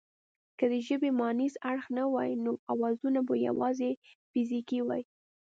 که 0.59 0.65
د 0.71 0.75
ژبې 0.87 1.09
مانیز 1.19 1.53
اړخ 1.69 1.85
نه 1.97 2.03
وای 2.13 2.31
نو 2.43 2.51
اوازونه 2.73 3.19
به 3.27 3.35
یواځې 3.47 3.89
فزیکي 4.31 4.79
وای 4.87 5.03